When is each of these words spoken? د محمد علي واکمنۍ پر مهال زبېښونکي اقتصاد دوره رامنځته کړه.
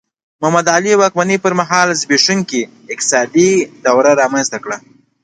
د 0.03 0.03
محمد 0.41 0.65
علي 0.75 0.93
واکمنۍ 0.97 1.37
پر 1.43 1.53
مهال 1.59 1.87
زبېښونکي 2.01 2.61
اقتصاد 2.93 3.27
دوره 3.85 4.11
رامنځته 4.21 4.57
کړه. 4.63 4.77